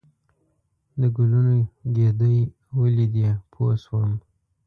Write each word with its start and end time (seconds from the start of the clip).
د 0.99 1.01
ګلونو 1.15 1.55
ګېدۍ 1.95 2.37
ولیدې 2.79 3.29
پوه 3.51 3.73
شوم. 3.83 4.11